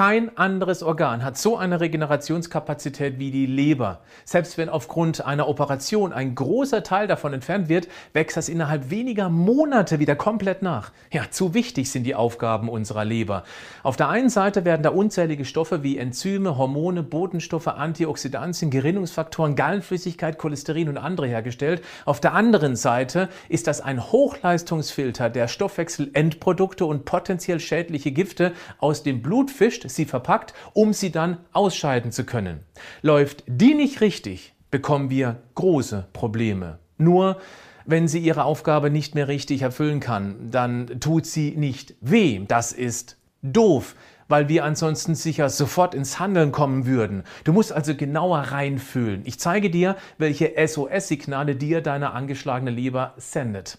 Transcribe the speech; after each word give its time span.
Kein 0.00 0.34
anderes 0.38 0.82
Organ 0.82 1.22
hat 1.22 1.36
so 1.36 1.58
eine 1.58 1.78
Regenerationskapazität 1.78 3.18
wie 3.18 3.30
die 3.30 3.44
Leber. 3.44 4.00
Selbst 4.24 4.56
wenn 4.56 4.70
aufgrund 4.70 5.26
einer 5.26 5.46
Operation 5.46 6.14
ein 6.14 6.34
großer 6.34 6.82
Teil 6.82 7.06
davon 7.06 7.34
entfernt 7.34 7.68
wird, 7.68 7.86
wächst 8.14 8.38
das 8.38 8.48
innerhalb 8.48 8.88
weniger 8.88 9.28
Monate 9.28 9.98
wieder 9.98 10.16
komplett 10.16 10.62
nach. 10.62 10.90
Ja, 11.12 11.24
zu 11.30 11.52
wichtig 11.52 11.90
sind 11.90 12.04
die 12.04 12.14
Aufgaben 12.14 12.70
unserer 12.70 13.04
Leber. 13.04 13.44
Auf 13.82 13.98
der 13.98 14.08
einen 14.08 14.30
Seite 14.30 14.64
werden 14.64 14.82
da 14.82 14.88
unzählige 14.88 15.44
Stoffe 15.44 15.82
wie 15.82 15.98
Enzyme, 15.98 16.56
Hormone, 16.56 17.02
Botenstoffe, 17.02 17.68
Antioxidantien, 17.68 18.70
Gerinnungsfaktoren, 18.70 19.54
Gallenflüssigkeit, 19.54 20.38
Cholesterin 20.38 20.88
und 20.88 20.96
andere 20.96 21.26
hergestellt. 21.26 21.84
Auf 22.06 22.20
der 22.20 22.32
anderen 22.32 22.74
Seite 22.74 23.28
ist 23.50 23.66
das 23.66 23.82
ein 23.82 24.02
Hochleistungsfilter, 24.10 25.28
der 25.28 25.46
Stoffwechselendprodukte 25.46 26.86
und 26.86 27.04
potenziell 27.04 27.60
schädliche 27.60 28.12
Gifte 28.12 28.54
aus 28.78 29.02
dem 29.02 29.20
Blut 29.20 29.50
fischt 29.50 29.89
sie 29.94 30.04
verpackt, 30.04 30.54
um 30.72 30.92
sie 30.92 31.10
dann 31.10 31.38
ausscheiden 31.52 32.12
zu 32.12 32.24
können. 32.24 32.60
Läuft 33.02 33.44
die 33.46 33.74
nicht 33.74 34.00
richtig, 34.00 34.54
bekommen 34.70 35.10
wir 35.10 35.42
große 35.54 36.08
Probleme. 36.12 36.78
Nur 36.98 37.40
wenn 37.86 38.08
sie 38.08 38.18
ihre 38.18 38.44
Aufgabe 38.44 38.90
nicht 38.90 39.14
mehr 39.14 39.28
richtig 39.28 39.62
erfüllen 39.62 40.00
kann, 40.00 40.50
dann 40.50 41.00
tut 41.00 41.26
sie 41.26 41.52
nicht 41.56 41.94
weh. 42.00 42.40
Das 42.46 42.72
ist 42.72 43.16
doof, 43.42 43.94
weil 44.28 44.48
wir 44.48 44.64
ansonsten 44.64 45.14
sicher 45.14 45.48
sofort 45.48 45.94
ins 45.94 46.20
Handeln 46.20 46.52
kommen 46.52 46.86
würden. 46.86 47.24
Du 47.44 47.52
musst 47.52 47.72
also 47.72 47.94
genauer 47.94 48.38
reinfühlen. 48.38 49.22
Ich 49.24 49.40
zeige 49.40 49.70
dir, 49.70 49.96
welche 50.18 50.54
SOS-Signale 50.56 51.56
dir 51.56 51.80
deine 51.80 52.12
angeschlagene 52.12 52.70
Leber 52.70 53.14
sendet. 53.16 53.78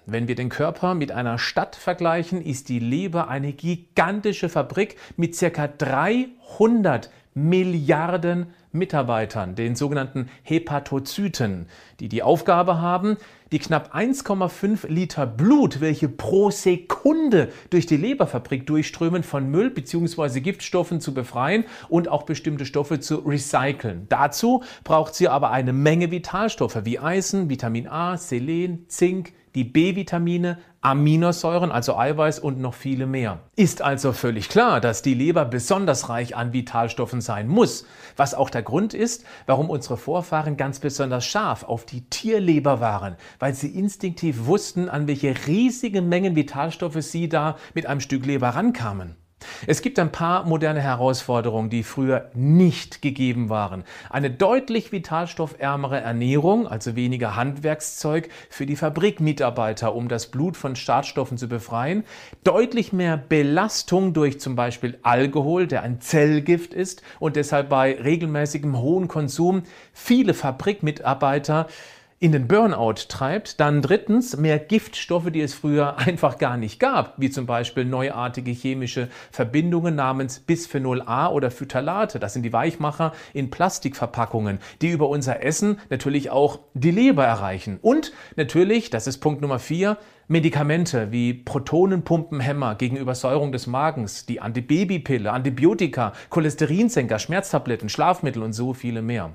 Wenn 0.07 0.27
wir 0.27 0.35
den 0.35 0.49
Körper 0.49 0.95
mit 0.95 1.11
einer 1.11 1.37
Stadt 1.37 1.75
vergleichen, 1.75 2.41
ist 2.41 2.69
die 2.69 2.79
Leber 2.79 3.27
eine 3.27 3.53
gigantische 3.53 4.49
Fabrik 4.49 4.97
mit 5.15 5.37
ca. 5.37 5.67
300 5.67 7.11
Milliarden 7.33 8.47
Mitarbeitern, 8.73 9.55
den 9.55 9.75
sogenannten 9.75 10.29
Hepatozyten, 10.43 11.67
die 11.99 12.09
die 12.09 12.23
Aufgabe 12.23 12.81
haben, 12.81 13.17
die 13.51 13.59
knapp 13.59 13.95
1,5 13.95 14.87
Liter 14.87 15.27
Blut, 15.27 15.81
welche 15.81 16.09
pro 16.09 16.51
Sekunde 16.51 17.51
durch 17.69 17.85
die 17.85 17.97
Leberfabrik 17.97 18.65
durchströmen, 18.65 19.23
von 19.23 19.49
Müll 19.49 19.69
bzw. 19.69 20.39
Giftstoffen 20.39 20.99
zu 20.99 21.13
befreien 21.13 21.65
und 21.89 22.07
auch 22.07 22.23
bestimmte 22.23 22.65
Stoffe 22.65 22.99
zu 22.99 23.17
recyceln. 23.17 24.07
Dazu 24.09 24.63
braucht 24.83 25.15
sie 25.15 25.27
aber 25.27 25.51
eine 25.51 25.73
Menge 25.73 26.11
Vitalstoffe 26.11 26.85
wie 26.85 26.99
Eisen, 26.99 27.49
Vitamin 27.49 27.87
A, 27.87 28.17
Selen, 28.17 28.85
Zink, 28.87 29.33
die 29.55 29.63
B-Vitamine, 29.63 30.57
Aminosäuren, 30.81 31.71
also 31.71 31.95
Eiweiß 31.95 32.39
und 32.39 32.59
noch 32.59 32.73
viele 32.73 33.05
mehr. 33.05 33.39
Ist 33.55 33.81
also 33.81 34.13
völlig 34.13 34.49
klar, 34.49 34.81
dass 34.81 35.01
die 35.01 35.13
Leber 35.13 35.45
besonders 35.45 36.09
reich 36.09 36.35
an 36.35 36.53
Vitalstoffen 36.53 37.21
sein 37.21 37.47
muss, 37.47 37.85
was 38.17 38.33
auch 38.33 38.49
der 38.49 38.63
Grund 38.63 38.93
ist, 38.93 39.23
warum 39.45 39.69
unsere 39.69 39.97
Vorfahren 39.97 40.57
ganz 40.57 40.79
besonders 40.79 41.25
scharf 41.25 41.63
auf 41.63 41.85
die 41.85 42.09
Tierleber 42.09 42.79
waren, 42.79 43.15
weil 43.37 43.53
sie 43.53 43.69
instinktiv 43.69 44.45
wussten, 44.45 44.89
an 44.89 45.07
welche 45.07 45.35
riesigen 45.47 46.09
Mengen 46.09 46.35
Vitalstoffe 46.35 47.01
sie 47.01 47.29
da 47.29 47.57
mit 47.75 47.85
einem 47.85 47.99
Stück 47.99 48.25
Leber 48.25 48.49
rankamen. 48.49 49.20
Es 49.67 49.81
gibt 49.81 49.99
ein 49.99 50.11
paar 50.11 50.45
moderne 50.45 50.81
Herausforderungen, 50.81 51.69
die 51.69 51.83
früher 51.83 52.29
nicht 52.33 53.01
gegeben 53.01 53.49
waren. 53.49 53.83
Eine 54.09 54.31
deutlich 54.31 54.91
vitalstoffärmere 54.91 55.99
Ernährung, 56.01 56.67
also 56.67 56.95
weniger 56.95 57.35
Handwerkszeug 57.35 58.29
für 58.49 58.65
die 58.65 58.75
Fabrikmitarbeiter, 58.75 59.93
um 59.95 60.07
das 60.07 60.27
Blut 60.27 60.57
von 60.57 60.75
Schadstoffen 60.75 61.37
zu 61.37 61.47
befreien, 61.47 62.03
deutlich 62.43 62.93
mehr 62.93 63.17
Belastung 63.17 64.13
durch 64.13 64.39
zum 64.39 64.55
Beispiel 64.55 64.97
Alkohol, 65.03 65.67
der 65.67 65.83
ein 65.83 66.01
Zellgift 66.01 66.73
ist 66.73 67.01
und 67.19 67.35
deshalb 67.35 67.69
bei 67.69 67.97
regelmäßigem 68.01 68.77
hohen 68.77 69.07
Konsum 69.07 69.63
viele 69.93 70.33
Fabrikmitarbeiter 70.33 71.67
in 72.21 72.31
den 72.31 72.47
Burnout 72.47 73.07
treibt. 73.09 73.59
Dann 73.59 73.81
drittens 73.81 74.37
mehr 74.37 74.59
Giftstoffe, 74.59 75.31
die 75.31 75.41
es 75.41 75.55
früher 75.55 75.97
einfach 75.97 76.37
gar 76.37 76.55
nicht 76.55 76.79
gab, 76.79 77.15
wie 77.17 77.31
zum 77.31 77.47
Beispiel 77.47 77.83
neuartige 77.83 78.51
chemische 78.51 79.09
Verbindungen 79.31 79.95
namens 79.95 80.39
Bisphenol 80.39 81.01
A 81.01 81.29
oder 81.29 81.49
Phthalate. 81.49 82.19
Das 82.19 82.33
sind 82.33 82.43
die 82.43 82.53
Weichmacher 82.53 83.11
in 83.33 83.49
Plastikverpackungen, 83.49 84.59
die 84.81 84.89
über 84.89 85.09
unser 85.09 85.43
Essen 85.43 85.79
natürlich 85.89 86.29
auch 86.29 86.59
die 86.75 86.91
Leber 86.91 87.25
erreichen. 87.25 87.79
Und 87.81 88.13
natürlich, 88.35 88.91
das 88.91 89.07
ist 89.07 89.17
Punkt 89.17 89.41
Nummer 89.41 89.57
vier, 89.57 89.97
Medikamente 90.31 91.11
wie 91.11 91.33
Protonenpumpenhämmer 91.33 92.75
gegen 92.75 92.95
Übersäuerung 92.95 93.51
des 93.51 93.67
Magens, 93.67 94.25
die 94.25 94.39
Antibabypille, 94.39 95.29
Antibiotika, 95.29 96.13
Cholesterinsenker, 96.29 97.19
Schmerztabletten, 97.19 97.89
Schlafmittel 97.89 98.41
und 98.41 98.53
so 98.53 98.73
viele 98.73 99.01
mehr. 99.01 99.33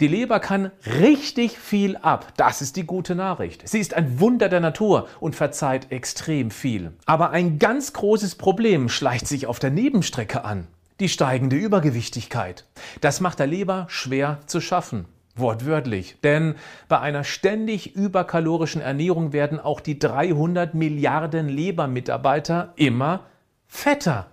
Die 0.00 0.06
Leber 0.06 0.40
kann 0.40 0.70
richtig 1.00 1.58
viel 1.58 1.96
ab. 1.96 2.34
Das 2.36 2.60
ist 2.60 2.76
die 2.76 2.84
gute 2.84 3.14
Nachricht. 3.14 3.66
Sie 3.66 3.78
ist 3.78 3.94
ein 3.94 4.20
Wunder 4.20 4.50
der 4.50 4.60
Natur 4.60 5.08
und 5.18 5.34
verzeiht 5.34 5.90
extrem 5.90 6.50
viel. 6.50 6.92
Aber 7.06 7.30
ein 7.30 7.58
ganz 7.58 7.94
großes 7.94 8.34
Problem 8.34 8.90
schleicht 8.90 9.26
sich 9.26 9.46
auf 9.46 9.60
der 9.60 9.70
Nebenstrecke 9.70 10.44
an. 10.44 10.66
Die 11.00 11.08
steigende 11.08 11.56
Übergewichtigkeit. 11.56 12.66
Das 13.00 13.22
macht 13.22 13.38
der 13.38 13.46
Leber 13.46 13.86
schwer 13.88 14.40
zu 14.44 14.60
schaffen. 14.60 15.06
Wortwörtlich. 15.36 16.16
Denn 16.22 16.54
bei 16.88 17.00
einer 17.00 17.24
ständig 17.24 17.96
überkalorischen 17.96 18.80
Ernährung 18.80 19.32
werden 19.32 19.58
auch 19.58 19.80
die 19.80 19.98
300 19.98 20.74
Milliarden 20.74 21.48
Lebermitarbeiter 21.48 22.72
immer 22.76 23.26
fetter. 23.66 24.28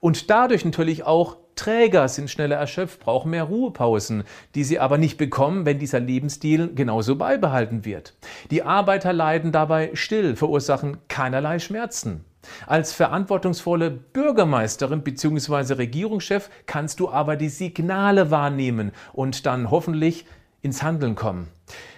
Und 0.00 0.28
dadurch 0.28 0.64
natürlich 0.64 1.04
auch 1.04 1.38
träger, 1.56 2.08
sind 2.08 2.30
schneller 2.30 2.56
erschöpft, 2.56 3.00
brauchen 3.00 3.30
mehr 3.30 3.44
Ruhepausen, 3.44 4.24
die 4.54 4.64
sie 4.64 4.78
aber 4.78 4.98
nicht 4.98 5.16
bekommen, 5.16 5.64
wenn 5.64 5.78
dieser 5.78 6.00
Lebensstil 6.00 6.74
genauso 6.74 7.16
beibehalten 7.16 7.84
wird. 7.84 8.14
Die 8.50 8.62
Arbeiter 8.62 9.12
leiden 9.12 9.52
dabei 9.52 9.90
still, 9.94 10.36
verursachen 10.36 10.98
keinerlei 11.08 11.58
Schmerzen. 11.58 12.24
Als 12.66 12.92
verantwortungsvolle 12.92 13.90
Bürgermeisterin 13.90 15.02
bzw. 15.02 15.74
Regierungschef 15.74 16.50
kannst 16.66 17.00
du 17.00 17.08
aber 17.08 17.36
die 17.36 17.48
Signale 17.48 18.30
wahrnehmen 18.30 18.92
und 19.12 19.46
dann 19.46 19.70
hoffentlich 19.70 20.26
ins 20.62 20.82
Handeln 20.82 21.14
kommen. 21.14 21.48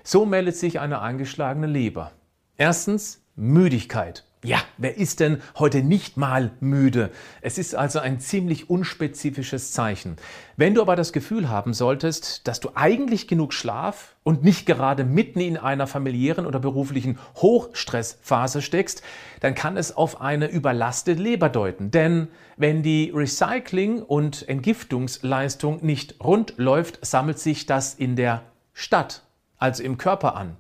So 0.03 0.27
meldet 0.27 0.57
sich 0.57 0.81
eine 0.81 1.01
angeschlagene 1.01 1.67
Leber. 1.67 2.13
Erstens 2.57 3.23
Müdigkeit. 3.37 4.25
Ja, 4.47 4.59
wer 4.79 4.97
ist 4.97 5.19
denn 5.19 5.43
heute 5.59 5.83
nicht 5.83 6.17
mal 6.17 6.53
müde? 6.61 7.11
Es 7.41 7.59
ist 7.59 7.75
also 7.75 7.99
ein 7.99 8.21
ziemlich 8.21 8.71
unspezifisches 8.71 9.73
Zeichen. 9.73 10.19
Wenn 10.57 10.73
du 10.73 10.83
aber 10.83 10.95
das 10.95 11.13
Gefühl 11.13 11.49
haben 11.49 11.75
solltest, 11.75 12.47
dass 12.47 12.61
du 12.61 12.71
eigentlich 12.77 13.27
genug 13.27 13.53
Schlaf 13.53 14.15
und 14.23 14.45
nicht 14.45 14.65
gerade 14.65 15.03
mitten 15.03 15.41
in 15.41 15.57
einer 15.57 15.89
familiären 15.89 16.47
oder 16.47 16.61
beruflichen 16.61 17.19
Hochstressphase 17.35 18.63
steckst, 18.63 19.03
dann 19.41 19.57
kann 19.57 19.77
es 19.77 19.97
auf 19.97 20.21
eine 20.21 20.47
überlastete 20.47 21.21
Leber 21.21 21.49
deuten. 21.49 21.91
Denn 21.91 22.29
wenn 22.57 22.85
die 22.85 23.11
Recycling- 23.13 24.01
und 24.01 24.49
Entgiftungsleistung 24.49 25.85
nicht 25.85 26.23
rund 26.23 26.55
läuft, 26.57 27.05
sammelt 27.05 27.41
sich 27.41 27.67
das 27.67 27.95
in 27.95 28.15
der 28.15 28.45
Stadt, 28.75 29.25
also 29.59 29.83
im 29.83 29.99
Körper 29.99 30.37
an 30.37 30.57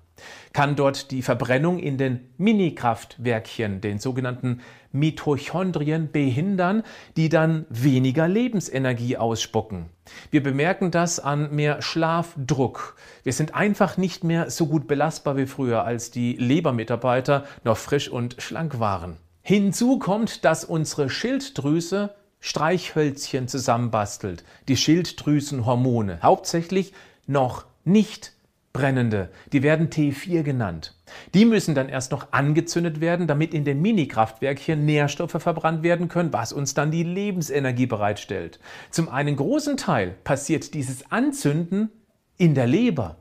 kann 0.52 0.76
dort 0.76 1.10
die 1.10 1.22
Verbrennung 1.22 1.78
in 1.78 1.98
den 1.98 2.20
Minikraftwerkchen, 2.38 3.80
den 3.80 3.98
sogenannten 3.98 4.60
Mitochondrien, 4.92 6.10
behindern, 6.10 6.82
die 7.16 7.28
dann 7.28 7.66
weniger 7.68 8.28
Lebensenergie 8.28 9.16
ausspucken. 9.16 9.90
Wir 10.30 10.42
bemerken 10.42 10.90
das 10.90 11.20
an 11.20 11.54
mehr 11.54 11.82
Schlafdruck. 11.82 12.96
Wir 13.22 13.32
sind 13.32 13.54
einfach 13.54 13.96
nicht 13.96 14.24
mehr 14.24 14.50
so 14.50 14.66
gut 14.66 14.86
belastbar 14.86 15.36
wie 15.36 15.46
früher, 15.46 15.84
als 15.84 16.10
die 16.10 16.36
Lebermitarbeiter 16.36 17.44
noch 17.64 17.76
frisch 17.76 18.08
und 18.08 18.36
schlank 18.38 18.80
waren. 18.80 19.16
Hinzu 19.42 19.98
kommt, 19.98 20.44
dass 20.44 20.64
unsere 20.64 21.08
Schilddrüse 21.08 22.14
Streichhölzchen 22.40 23.48
zusammenbastelt, 23.48 24.44
die 24.68 24.76
Schilddrüsenhormone, 24.76 26.20
hauptsächlich 26.22 26.92
noch 27.26 27.64
nicht 27.84 28.32
brennende, 28.76 29.30
die 29.52 29.62
werden 29.62 29.88
T4 29.88 30.42
genannt. 30.42 30.94
Die 31.32 31.46
müssen 31.46 31.74
dann 31.74 31.88
erst 31.88 32.12
noch 32.12 32.32
angezündet 32.32 33.00
werden, 33.00 33.26
damit 33.26 33.54
in 33.54 33.64
den 33.64 33.80
Minikraftwerkchen 33.80 34.84
Nährstoffe 34.84 35.40
verbrannt 35.40 35.82
werden 35.82 36.08
können, 36.08 36.32
was 36.32 36.52
uns 36.52 36.74
dann 36.74 36.90
die 36.90 37.02
Lebensenergie 37.02 37.86
bereitstellt. 37.86 38.60
Zum 38.90 39.08
einen 39.08 39.36
großen 39.36 39.78
Teil 39.78 40.14
passiert 40.24 40.74
dieses 40.74 41.10
Anzünden 41.10 41.90
in 42.36 42.54
der 42.54 42.66
Leber. 42.66 43.16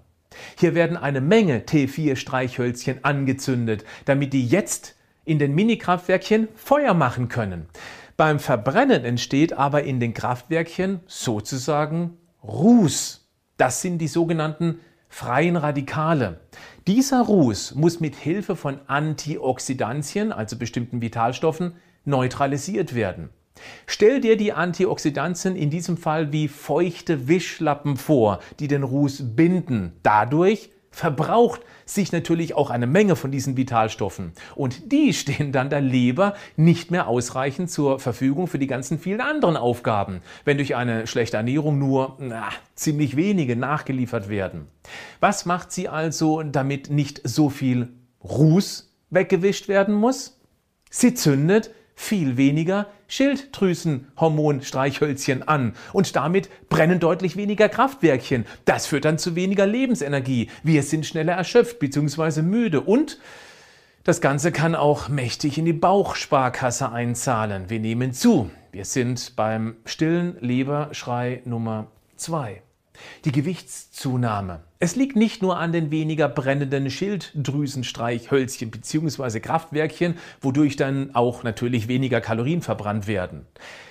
Hier 0.57 0.75
werden 0.75 0.97
eine 0.97 1.21
Menge 1.21 1.59
T4-Streichhölzchen 1.59 3.05
angezündet, 3.05 3.85
damit 4.03 4.33
die 4.33 4.45
jetzt 4.45 4.95
in 5.23 5.39
den 5.39 5.55
Minikraftwerkchen 5.55 6.49
Feuer 6.55 6.93
machen 6.93 7.29
können. 7.29 7.67
Beim 8.17 8.39
Verbrennen 8.39 9.05
entsteht 9.05 9.53
aber 9.53 9.83
in 9.83 10.01
den 10.01 10.13
Kraftwerkchen 10.13 10.99
sozusagen 11.07 12.17
Ruß. 12.43 13.25
Das 13.55 13.81
sind 13.81 13.99
die 13.99 14.09
sogenannten 14.09 14.79
freien 15.15 15.55
Radikale. 15.55 16.41
Dieser 16.87 17.21
Ruß 17.21 17.75
muss 17.75 18.01
mit 18.01 18.17
Hilfe 18.17 18.57
von 18.57 18.81
Antioxidantien, 18.87 20.33
also 20.33 20.57
bestimmten 20.57 21.01
Vitalstoffen, 21.01 21.75
neutralisiert 22.03 22.93
werden. 22.95 23.29
Stell 23.87 24.19
dir 24.19 24.35
die 24.35 24.51
Antioxidantien 24.51 25.55
in 25.55 25.69
diesem 25.69 25.95
Fall 25.95 26.33
wie 26.33 26.49
feuchte 26.49 27.29
Wischlappen 27.29 27.95
vor, 27.95 28.41
die 28.59 28.67
den 28.67 28.83
Ruß 28.83 29.37
binden. 29.37 29.93
Dadurch 30.03 30.69
verbraucht 30.95 31.59
sich 31.85 32.13
natürlich 32.13 32.55
auch 32.55 32.69
eine 32.69 32.87
Menge 32.87 33.17
von 33.17 33.29
diesen 33.29 33.57
Vitalstoffen. 33.57 34.31
Und 34.55 34.93
die 34.93 35.13
stehen 35.13 35.51
dann 35.51 35.69
der 35.69 35.81
Leber 35.81 36.35
nicht 36.55 36.89
mehr 36.89 37.07
ausreichend 37.07 37.69
zur 37.69 37.99
Verfügung 37.99 38.47
für 38.47 38.59
die 38.59 38.67
ganzen 38.67 38.97
vielen 38.97 39.19
anderen 39.19 39.57
Aufgaben, 39.57 40.21
wenn 40.45 40.57
durch 40.57 40.75
eine 40.75 41.05
schlechte 41.05 41.35
Ernährung 41.35 41.77
nur 41.77 42.15
na, 42.19 42.47
ziemlich 42.75 43.17
wenige 43.17 43.57
nachgeliefert 43.57 44.29
werden. 44.29 44.67
Was 45.19 45.45
macht 45.45 45.73
sie 45.73 45.89
also, 45.89 46.41
damit 46.43 46.89
nicht 46.89 47.19
so 47.25 47.49
viel 47.49 47.89
Ruß 48.23 48.95
weggewischt 49.09 49.67
werden 49.67 49.95
muss? 49.95 50.39
Sie 50.89 51.13
zündet 51.13 51.71
viel 51.95 52.37
weniger 52.37 52.87
Schilddrüsenhormonstreichhölzchen 53.07 55.47
an 55.47 55.73
und 55.93 56.15
damit 56.15 56.49
brennen 56.69 56.99
deutlich 56.99 57.35
weniger 57.35 57.69
Kraftwerkchen. 57.69 58.45
Das 58.65 58.85
führt 58.87 59.05
dann 59.05 59.17
zu 59.17 59.35
weniger 59.35 59.65
Lebensenergie. 59.65 60.49
Wir 60.63 60.83
sind 60.83 61.05
schneller 61.05 61.33
erschöpft 61.33 61.79
bzw. 61.79 62.41
müde 62.41 62.81
und 62.81 63.19
das 64.03 64.19
Ganze 64.21 64.51
kann 64.51 64.75
auch 64.75 65.09
mächtig 65.09 65.57
in 65.57 65.65
die 65.65 65.73
Bauchsparkasse 65.73 66.91
einzahlen. 66.91 67.71
Wir 67.71 67.79
nehmen 67.79 68.13
zu. 68.13 68.51
Wir 68.71 68.85
sind 68.85 69.35
beim 69.35 69.77
stillen 69.85 70.37
Leberschrei 70.41 71.41
Nummer 71.45 71.87
2. 72.17 72.61
Die 73.25 73.31
Gewichtszunahme. 73.31 74.61
Es 74.79 74.95
liegt 74.95 75.15
nicht 75.15 75.41
nur 75.41 75.57
an 75.57 75.71
den 75.71 75.91
weniger 75.91 76.29
brennenden 76.29 76.89
Schilddrüsenstreichhölzchen 76.89 78.71
bzw. 78.71 79.39
Kraftwerkchen, 79.39 80.15
wodurch 80.41 80.75
dann 80.75 81.15
auch 81.15 81.43
natürlich 81.43 81.87
weniger 81.87 82.21
Kalorien 82.21 82.61
verbrannt 82.61 83.07
werden. 83.07 83.45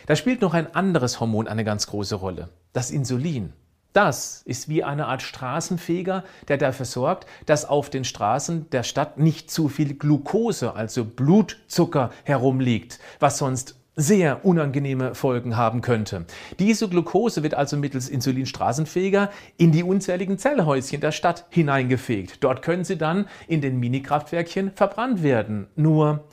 Da 0.07 0.17
spielt 0.17 0.41
noch 0.41 0.55
ein 0.55 0.75
anderes 0.75 1.21
Hormon 1.21 1.49
eine 1.49 1.65
ganz 1.65 1.87
große 1.87 2.17
Rolle, 2.17 2.51
das 2.73 2.91
Insulin. 2.91 3.53
Das 3.95 4.43
ist 4.45 4.69
wie 4.69 4.83
eine 4.83 5.07
Art 5.07 5.23
Straßenfeger, 5.23 6.25
der 6.49 6.59
dafür 6.59 6.85
sorgt, 6.85 7.27
dass 7.47 7.65
auf 7.65 7.91
den 7.91 8.05
Straßen 8.05 8.69
der 8.71 8.83
Stadt 8.83 9.19
nicht 9.19 9.53
zu 9.53 9.69
viel 9.69 9.95
Glucose, 9.95 10.75
also 10.75 11.05
Blutzucker, 11.05 12.11
herumliegt, 12.25 12.99
was 13.21 13.39
sonst 13.39 13.77
sehr 13.97 14.45
unangenehme 14.45 15.15
Folgen 15.15 15.57
haben 15.57 15.81
könnte. 15.81 16.25
Diese 16.59 16.89
Glucose 16.89 17.43
wird 17.43 17.55
also 17.55 17.77
mittels 17.77 18.09
Insulinstraßenfähiger 18.09 19.31
in 19.57 19.73
die 19.73 19.83
unzähligen 19.83 20.39
Zellhäuschen 20.39 21.01
der 21.01 21.13
Stadt 21.13 21.47
hineingefegt. 21.51 22.43
Dort 22.43 22.63
können 22.63 22.85
sie 22.85 22.97
dann 22.97 23.27
in 23.47 23.61
den 23.61 23.79
Minikraftwerkchen 23.79 24.73
verbrannt 24.75 25.23
werden. 25.23 25.69
Nur 25.77 26.25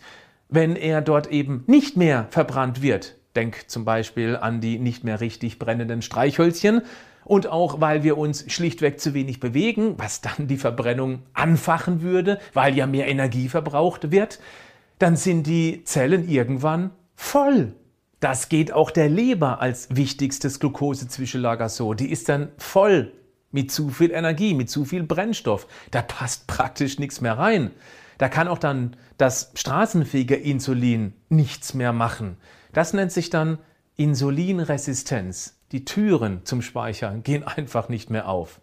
wenn 0.50 0.76
er 0.76 1.02
dort 1.02 1.28
eben 1.28 1.64
nicht 1.68 1.98
mehr 1.98 2.28
verbrannt 2.30 2.82
wird, 2.82 3.16
denk 3.36 3.70
zum 3.70 3.86
Beispiel 3.86 4.36
an 4.36 4.60
die 4.60 4.80
nicht 4.80 5.04
mehr 5.04 5.22
richtig 5.22 5.60
brennenden 5.60 6.02
Streichhölzchen, 6.02 6.82
und 7.24 7.48
auch 7.48 7.80
weil 7.80 8.04
wir 8.04 8.18
uns 8.18 8.52
schlichtweg 8.52 9.00
zu 9.00 9.14
wenig 9.14 9.40
bewegen, 9.40 9.94
was 9.98 10.22
dann 10.22 10.48
die 10.48 10.58
Verbrennung 10.58 11.20
anfachen 11.34 12.02
würde, 12.02 12.40
weil 12.54 12.76
ja 12.76 12.88
mehr 12.88 13.08
Energie 13.08 13.48
verbraucht 13.48 14.12
wird, 14.12 14.40
dann 14.98 15.16
sind 15.16 15.46
die 15.48 15.84
Zellen 15.84 16.28
irgendwann 16.28 16.90
voll. 17.22 17.76
Das 18.20 18.50
geht 18.50 18.74
auch 18.74 18.92
der 18.92 19.10
Leber 19.10 19.62
als 19.62 19.96
wichtigstes 19.96 20.60
Glukosezwischenlager 20.60 21.70
so. 21.70 21.94
Die 21.94 22.12
ist 22.12 22.30
dann 22.30 22.50
voll 22.58 23.14
mit 23.52 23.72
zu 23.72 23.90
viel 23.90 24.12
Energie, 24.12 24.54
mit 24.54 24.70
zu 24.70 24.86
viel 24.86 25.04
Brennstoff. 25.04 25.68
Da 25.92 26.02
passt 26.02 26.48
praktisch 26.48 27.00
nichts 27.00 27.22
mehr 27.22 27.38
rein. 27.38 27.72
Da 28.18 28.28
kann 28.28 28.48
auch 28.48 28.58
dann 28.58 28.96
das 29.18 29.52
straßenfähige 29.56 30.36
Insulin 30.36 31.14
nichts 31.30 31.74
mehr 31.74 31.94
machen. 31.94 32.38
Das 32.74 32.94
nennt 32.94 33.12
sich 33.12 33.30
dann 33.30 33.60
Insulinresistenz. 33.96 35.60
Die 35.72 35.86
Türen 35.86 36.46
zum 36.46 36.62
Speichern 36.62 37.24
gehen 37.24 37.44
einfach 37.48 37.88
nicht 37.88 38.10
mehr 38.10 38.28
auf. 38.28 38.62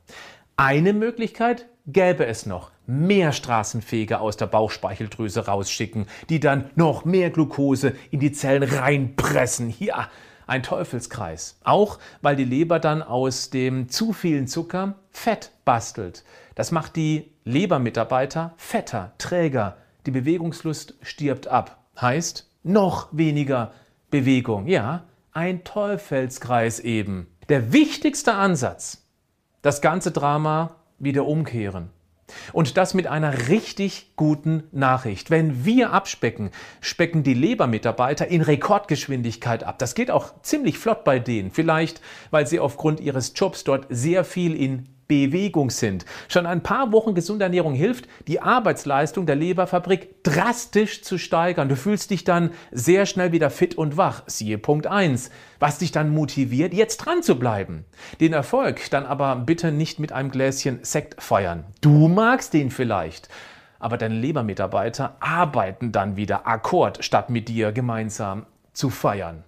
Eine 0.56 0.92
Möglichkeit 0.92 1.66
gäbe 1.88 2.26
es 2.26 2.46
noch 2.46 2.70
mehr 2.86 3.32
Straßenfeger 3.32 4.20
aus 4.20 4.36
der 4.36 4.46
Bauchspeicheldrüse 4.46 5.46
rausschicken, 5.46 6.06
die 6.28 6.38
dann 6.38 6.70
noch 6.76 7.04
mehr 7.04 7.30
Glucose 7.30 7.94
in 8.10 8.20
die 8.20 8.32
Zellen 8.32 8.62
reinpressen. 8.62 9.74
Ja, 9.78 10.08
ein 10.46 10.62
Teufelskreis. 10.62 11.58
Auch 11.64 11.98
weil 12.22 12.36
die 12.36 12.44
Leber 12.44 12.78
dann 12.78 13.02
aus 13.02 13.50
dem 13.50 13.88
zu 13.88 14.12
vielen 14.12 14.46
Zucker 14.46 14.94
Fett 15.10 15.50
bastelt. 15.64 16.24
Das 16.54 16.70
macht 16.70 16.96
die 16.96 17.32
Lebermitarbeiter 17.44 18.54
fetter, 18.56 19.12
träger. 19.18 19.76
Die 20.06 20.10
Bewegungslust 20.10 20.94
stirbt 21.02 21.48
ab. 21.48 21.84
Heißt 22.00 22.50
noch 22.62 23.08
weniger 23.12 23.72
Bewegung. 24.10 24.66
Ja, 24.66 25.04
ein 25.32 25.64
Teufelskreis 25.64 26.80
eben. 26.80 27.26
Der 27.48 27.72
wichtigste 27.72 28.34
Ansatz, 28.34 29.06
das 29.62 29.80
ganze 29.80 30.10
Drama 30.10 30.77
wieder 30.98 31.26
umkehren. 31.26 31.90
Und 32.52 32.76
das 32.76 32.94
mit 32.94 33.06
einer 33.06 33.48
richtig 33.48 34.12
guten 34.16 34.64
Nachricht. 34.70 35.30
Wenn 35.30 35.64
wir 35.64 35.92
abspecken, 35.92 36.50
specken 36.80 37.22
die 37.22 37.34
Lebermitarbeiter 37.34 38.28
in 38.28 38.42
Rekordgeschwindigkeit 38.42 39.64
ab. 39.64 39.78
Das 39.78 39.94
geht 39.94 40.10
auch 40.10 40.42
ziemlich 40.42 40.78
flott 40.78 41.04
bei 41.04 41.18
denen. 41.18 41.50
Vielleicht, 41.50 42.02
weil 42.30 42.46
sie 42.46 42.60
aufgrund 42.60 43.00
ihres 43.00 43.32
Jobs 43.34 43.64
dort 43.64 43.86
sehr 43.88 44.24
viel 44.24 44.54
in 44.54 44.88
Bewegung 45.08 45.70
sind. 45.70 46.04
Schon 46.28 46.46
ein 46.46 46.62
paar 46.62 46.92
Wochen 46.92 47.14
gesunde 47.14 47.44
Ernährung 47.44 47.72
hilft, 47.72 48.06
die 48.28 48.40
Arbeitsleistung 48.40 49.26
der 49.26 49.36
Leberfabrik 49.36 50.22
drastisch 50.22 51.02
zu 51.02 51.18
steigern. 51.18 51.68
Du 51.68 51.76
fühlst 51.76 52.10
dich 52.10 52.24
dann 52.24 52.50
sehr 52.70 53.06
schnell 53.06 53.32
wieder 53.32 53.50
fit 53.50 53.74
und 53.76 53.96
wach. 53.96 54.22
Siehe 54.26 54.58
Punkt 54.58 54.86
1. 54.86 55.30
Was 55.58 55.78
dich 55.78 55.90
dann 55.90 56.10
motiviert, 56.10 56.74
jetzt 56.74 56.98
dran 56.98 57.22
zu 57.22 57.38
bleiben. 57.38 57.86
Den 58.20 58.34
Erfolg 58.34 58.90
dann 58.90 59.06
aber 59.06 59.34
bitte 59.36 59.72
nicht 59.72 59.98
mit 59.98 60.12
einem 60.12 60.30
Gläschen 60.30 60.80
Sekt 60.82 61.20
feiern. 61.20 61.64
Du 61.80 62.08
magst 62.08 62.52
den 62.52 62.70
vielleicht. 62.70 63.28
Aber 63.80 63.96
deine 63.96 64.16
Lebermitarbeiter 64.16 65.16
arbeiten 65.20 65.92
dann 65.92 66.16
wieder 66.16 66.46
akkord, 66.46 67.04
statt 67.04 67.30
mit 67.30 67.48
dir 67.48 67.72
gemeinsam 67.72 68.44
zu 68.72 68.90
feiern. 68.90 69.44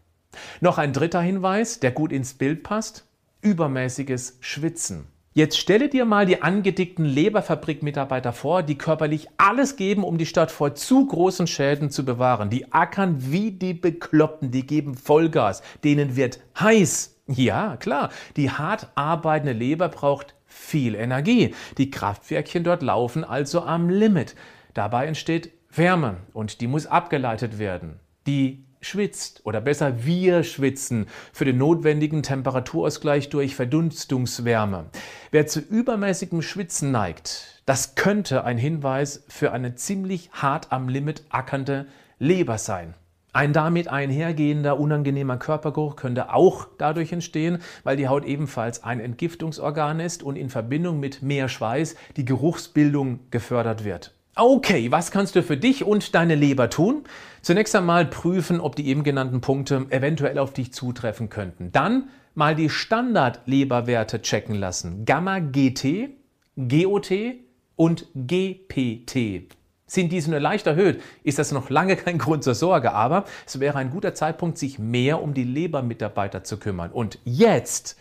Noch 0.60 0.78
ein 0.78 0.92
dritter 0.92 1.20
Hinweis, 1.20 1.80
der 1.80 1.90
gut 1.90 2.12
ins 2.12 2.34
Bild 2.34 2.62
passt. 2.62 3.04
Übermäßiges 3.42 4.38
Schwitzen. 4.40 5.09
Jetzt 5.32 5.58
stelle 5.58 5.88
dir 5.88 6.06
mal 6.06 6.26
die 6.26 6.42
angedickten 6.42 7.04
Leberfabrikmitarbeiter 7.04 8.32
vor, 8.32 8.64
die 8.64 8.76
körperlich 8.76 9.28
alles 9.36 9.76
geben, 9.76 10.02
um 10.02 10.18
die 10.18 10.26
Stadt 10.26 10.50
vor 10.50 10.74
zu 10.74 11.06
großen 11.06 11.46
Schäden 11.46 11.88
zu 11.88 12.04
bewahren. 12.04 12.50
Die 12.50 12.72
ackern 12.72 13.30
wie 13.30 13.52
die 13.52 13.72
Bekloppten, 13.72 14.50
die 14.50 14.66
geben 14.66 14.96
Vollgas, 14.96 15.62
denen 15.84 16.16
wird 16.16 16.40
heiß. 16.58 17.14
Ja, 17.28 17.76
klar, 17.76 18.10
die 18.36 18.50
hart 18.50 18.88
arbeitende 18.96 19.52
Leber 19.52 19.88
braucht 19.88 20.34
viel 20.46 20.96
Energie. 20.96 21.54
Die 21.78 21.92
Kraftwerkchen 21.92 22.64
dort 22.64 22.82
laufen 22.82 23.22
also 23.22 23.62
am 23.62 23.88
Limit. 23.88 24.34
Dabei 24.74 25.06
entsteht 25.06 25.52
Wärme 25.72 26.16
und 26.32 26.60
die 26.60 26.66
muss 26.66 26.86
abgeleitet 26.86 27.60
werden. 27.60 28.00
Die 28.26 28.64
schwitzt 28.80 29.42
oder 29.44 29.60
besser 29.60 30.04
wir 30.04 30.42
schwitzen 30.42 31.06
für 31.32 31.44
den 31.44 31.58
notwendigen 31.58 32.22
Temperaturausgleich 32.22 33.28
durch 33.28 33.54
Verdunstungswärme. 33.54 34.86
Wer 35.32 35.46
zu 35.46 35.60
übermäßigem 35.60 36.42
Schwitzen 36.42 36.90
neigt, 36.90 37.62
das 37.64 37.94
könnte 37.94 38.42
ein 38.42 38.58
Hinweis 38.58 39.22
für 39.28 39.52
eine 39.52 39.76
ziemlich 39.76 40.28
hart 40.32 40.72
am 40.72 40.88
Limit 40.88 41.22
ackernde 41.30 41.86
Leber 42.18 42.58
sein. 42.58 42.94
Ein 43.32 43.52
damit 43.52 43.86
einhergehender 43.86 44.80
unangenehmer 44.80 45.36
Körpergeruch 45.36 45.94
könnte 45.94 46.34
auch 46.34 46.66
dadurch 46.78 47.12
entstehen, 47.12 47.58
weil 47.84 47.96
die 47.96 48.08
Haut 48.08 48.24
ebenfalls 48.24 48.82
ein 48.82 48.98
Entgiftungsorgan 48.98 50.00
ist 50.00 50.24
und 50.24 50.34
in 50.34 50.50
Verbindung 50.50 50.98
mit 50.98 51.22
mehr 51.22 51.48
Schweiß 51.48 51.94
die 52.16 52.24
Geruchsbildung 52.24 53.20
gefördert 53.30 53.84
wird. 53.84 54.12
Okay, 54.36 54.90
was 54.92 55.10
kannst 55.10 55.34
du 55.36 55.42
für 55.42 55.56
dich 55.56 55.84
und 55.84 56.14
deine 56.14 56.34
Leber 56.34 56.70
tun? 56.70 57.04
Zunächst 57.42 57.74
einmal 57.74 58.06
prüfen, 58.06 58.60
ob 58.60 58.76
die 58.76 58.86
eben 58.86 59.02
genannten 59.02 59.40
Punkte 59.40 59.86
eventuell 59.90 60.38
auf 60.38 60.52
dich 60.52 60.72
zutreffen 60.72 61.28
könnten. 61.30 61.72
Dann 61.72 62.10
mal 62.34 62.54
die 62.54 62.70
Standardleberwerte 62.70 64.22
checken 64.22 64.54
lassen. 64.54 65.04
Gamma 65.04 65.40
GT 65.40 66.10
GOT 66.68 67.12
und 67.76 68.06
GPT. 68.14 69.54
Sind 69.86 70.12
diese 70.12 70.30
nur 70.30 70.40
leicht 70.40 70.66
erhöht, 70.66 71.02
ist 71.24 71.38
das 71.38 71.52
noch 71.52 71.70
lange 71.70 71.96
kein 71.96 72.18
Grund 72.18 72.44
zur 72.44 72.54
Sorge, 72.54 72.92
aber 72.92 73.24
es 73.46 73.58
wäre 73.58 73.78
ein 73.78 73.90
guter 73.90 74.14
Zeitpunkt, 74.14 74.58
sich 74.58 74.78
mehr 74.78 75.22
um 75.22 75.34
die 75.34 75.44
Lebermitarbeiter 75.44 76.44
zu 76.44 76.58
kümmern. 76.58 76.92
Und 76.92 77.18
jetzt 77.24 77.96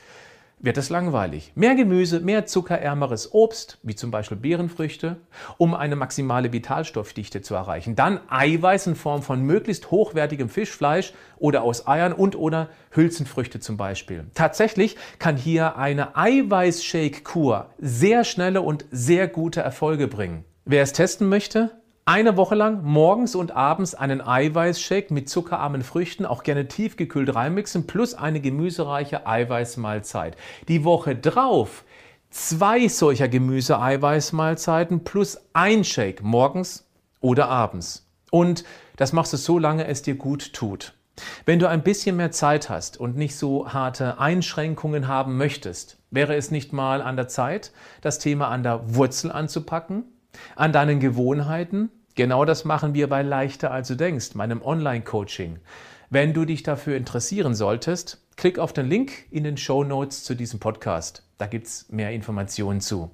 wird 0.60 0.78
es 0.78 0.90
langweilig. 0.90 1.52
Mehr 1.56 1.76
Gemüse, 1.76 2.20
mehr 2.20 2.46
zuckerärmeres 2.46 3.34
Obst, 3.34 3.78
wie 3.84 3.96
zum 3.96 4.12
Beispiel 4.12 4.38
Beerenfrüchte, 4.38 5.18
um 5.58 5.74
eine 5.74 5.96
maximale 5.96 6.52
Vitalstoffdichte 6.52 7.42
zu 7.42 7.56
erreichen. 7.56 7.96
Dann 7.96 8.20
Eiweiß 8.30 8.88
in 8.88 8.96
Form 8.96 9.24
von 9.24 9.42
möglichst 9.42 9.92
hochwertigem 9.92 10.50
Fischfleisch 10.50 11.14
oder 11.38 11.64
aus 11.64 11.88
Eiern 11.88 12.14
und 12.14 12.36
oder 12.36 12.70
Hülsenfrüchte 12.92 13.60
zum 13.60 13.78
Beispiel. 13.78 14.26
Tatsächlich 14.34 14.98
kann 15.18 15.38
hier 15.38 15.78
eine 15.78 16.16
Eiweißshake-Kur 16.18 17.70
sehr 17.78 18.24
schnelle 18.24 18.62
und 18.62 18.86
sehr 18.92 19.28
gute 19.28 19.62
Erfolge 19.62 20.08
bringen. 20.08 20.44
Wer 20.66 20.84
es 20.84 20.94
testen 20.94 21.30
möchte, 21.30 21.79
eine 22.10 22.38
Woche 22.38 22.56
lang 22.56 22.82
morgens 22.82 23.36
und 23.36 23.52
abends 23.52 23.94
einen 23.94 24.20
Eiweißshake 24.20 25.14
mit 25.14 25.30
zuckerarmen 25.30 25.84
Früchten, 25.84 26.26
auch 26.26 26.42
gerne 26.42 26.68
tiefgekühlt 26.68 27.36
reinmixen, 27.36 27.86
plus 27.86 28.16
eine 28.16 28.40
gemüsereiche 28.42 29.28
Eiweißmahlzeit. 29.28 30.36
Die 30.68 30.84
Woche 30.84 31.16
drauf 31.16 31.86
zwei 32.32 32.88
solcher 32.88 33.28
Gemüse-Eiweißmahlzeiten 33.28 35.04
plus 35.04 35.40
ein 35.54 35.84
Shake 35.84 36.24
morgens 36.24 36.90
oder 37.22 37.48
abends. 37.48 38.10
Und 38.32 38.64
das 38.98 39.14
machst 39.14 39.34
du 39.34 39.38
so 39.38 39.60
lange 39.60 39.86
es 39.86 40.02
dir 40.02 40.16
gut 40.16 40.54
tut. 40.54 40.96
Wenn 41.46 41.60
du 41.60 41.70
ein 41.70 41.84
bisschen 41.84 42.16
mehr 42.16 42.32
Zeit 42.32 42.72
hast 42.72 43.00
und 43.00 43.18
nicht 43.18 43.36
so 43.36 43.72
harte 43.72 44.20
Einschränkungen 44.20 45.08
haben 45.08 45.38
möchtest, 45.38 46.00
wäre 46.10 46.36
es 46.36 46.50
nicht 46.50 46.74
mal 46.74 47.04
an 47.04 47.18
der 47.18 47.28
Zeit, 47.28 47.72
das 48.02 48.18
Thema 48.18 48.48
an 48.48 48.64
der 48.64 48.96
Wurzel 48.96 49.32
anzupacken, 49.32 50.06
an 50.56 50.74
deinen 50.74 51.00
Gewohnheiten, 51.00 51.92
Genau 52.20 52.44
das 52.44 52.66
machen 52.66 52.94
wir 52.94 53.08
bei 53.08 53.22
Leichter 53.22 53.72
als 53.72 53.88
du 53.88 53.96
denkst, 53.96 54.36
meinem 54.36 54.62
Online-Coaching. 54.62 55.60
Wenn 56.10 56.34
du 56.34 56.44
dich 56.44 56.64
dafür 56.64 56.98
interessieren 56.98 57.56
solltest, 57.56 58.22
klick 58.36 58.60
auf 58.60 58.74
den 58.74 58.90
Link 58.90 59.32
in 59.32 59.46
den 59.46 59.56
Show 59.56 59.86
Notes 59.86 60.26
zu 60.26 60.36
diesem 60.36 60.60
Podcast. 60.60 61.24
Da 61.38 61.48
gibt 61.48 61.68
es 61.68 61.88
mehr 61.88 62.12
Informationen 62.12 62.82
zu. 62.82 63.10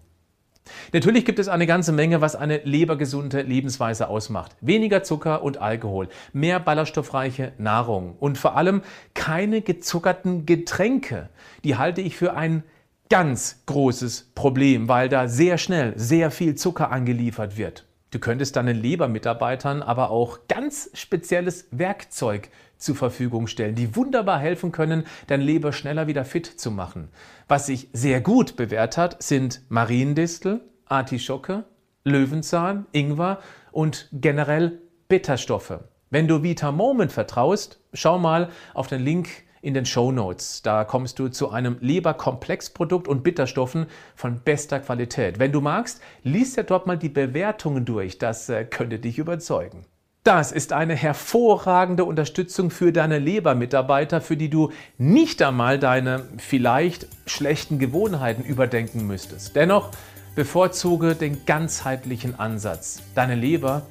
Natürlich 0.91 1.23
gibt 1.23 1.37
es 1.37 1.49
eine 1.49 1.67
ganze 1.67 1.91
Menge, 1.91 2.19
was 2.19 2.35
eine 2.35 2.61
lebergesunde 2.63 3.43
Lebensweise 3.43 4.07
ausmacht. 4.07 4.55
Weniger 4.59 5.03
Zucker 5.03 5.43
und 5.43 5.59
Alkohol, 5.59 6.09
mehr 6.33 6.59
ballaststoffreiche 6.59 7.51
Nahrung 7.59 8.15
und 8.19 8.39
vor 8.39 8.57
allem 8.57 8.81
keine 9.13 9.61
gezuckerten 9.61 10.47
Getränke. 10.47 11.29
Die 11.63 11.75
halte 11.75 12.01
ich 12.01 12.17
für 12.17 12.33
ein 12.33 12.63
ganz 13.11 13.61
großes 13.67 14.31
Problem, 14.33 14.87
weil 14.87 15.09
da 15.09 15.27
sehr 15.27 15.59
schnell 15.59 15.93
sehr 15.95 16.31
viel 16.31 16.55
Zucker 16.55 16.89
angeliefert 16.89 17.55
wird. 17.55 17.85
Du 18.15 18.21
könntest 18.21 18.55
deinen 18.55 18.81
Lebermitarbeitern 18.81 19.81
aber 19.81 20.09
auch 20.09 20.47
ganz 20.47 20.89
spezielles 20.93 21.67
Werkzeug 21.71 22.47
zur 22.77 22.95
Verfügung 22.95 23.45
stellen, 23.47 23.75
die 23.75 23.93
wunderbar 23.97 24.39
helfen 24.39 24.71
können, 24.71 25.03
dein 25.27 25.41
Leber 25.41 25.73
schneller 25.73 26.07
wieder 26.07 26.23
fit 26.23 26.45
zu 26.45 26.71
machen. 26.71 27.09
Was 27.49 27.65
sich 27.65 27.89
sehr 27.91 28.21
gut 28.21 28.55
bewährt 28.55 28.95
hat, 28.95 29.21
sind 29.21 29.63
Mariendistel, 29.67 30.61
Artischocke, 30.85 31.65
Löwenzahn, 32.05 32.85
Ingwer 32.93 33.39
und 33.73 34.07
generell 34.13 34.79
Bitterstoffe. 35.09 35.79
Wenn 36.09 36.29
du 36.29 36.41
Vita 36.41 36.71
Moment 36.71 37.11
vertraust, 37.11 37.81
schau 37.91 38.17
mal 38.17 38.47
auf 38.73 38.87
den 38.87 39.03
Link 39.03 39.27
in 39.65 39.73
den 39.73 39.85
Show 39.85 40.11
Notes. 40.11 40.61
Da 40.61 40.83
kommst 40.83 41.17
du 41.17 41.27
zu 41.27 41.49
einem 41.49 41.77
Leberkomplexprodukt 41.81 43.07
und 43.07 43.23
Bitterstoffen 43.23 43.87
von 44.15 44.39
bester 44.39 44.79
Qualität. 44.79 45.39
Wenn 45.39 45.51
du 45.51 45.59
magst, 45.59 46.01
liest 46.23 46.55
ja 46.55 46.63
dort 46.63 46.85
mal 46.85 46.97
die 46.97 47.09
Bewertungen 47.09 47.83
durch. 47.83 48.19
Das 48.19 48.47
äh, 48.47 48.63
könnte 48.63 48.99
dich 48.99 49.17
überzeugen. 49.17 49.85
Das 50.23 50.51
ist 50.51 50.73
eine 50.73 50.95
hervorragende 50.95 52.03
Unterstützung 52.03 52.71
für 52.71 52.91
deine 52.91 53.19
Lebermitarbeiter, 53.19 54.21
für 54.21 54.37
die 54.37 54.49
du 54.49 54.71
nicht 54.97 55.41
einmal 55.41 55.77
deine 55.77 56.23
vielleicht 56.37 57.07
schlechten 57.27 57.77
Gewohnheiten 57.77 58.43
überdenken 58.43 59.05
müsstest. 59.05 59.55
Dennoch 59.55 59.91
bevorzuge 60.35 61.15
den 61.15 61.45
ganzheitlichen 61.45 62.39
Ansatz. 62.39 63.01
Deine 63.13 63.35
Leber 63.35 63.83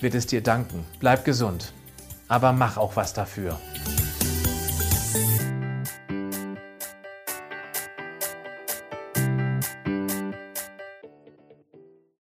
wird 0.00 0.14
es 0.14 0.26
dir 0.26 0.42
danken. 0.42 0.84
Bleib 0.98 1.24
gesund, 1.24 1.72
aber 2.28 2.52
mach 2.52 2.76
auch 2.76 2.96
was 2.96 3.12
dafür. 3.14 3.58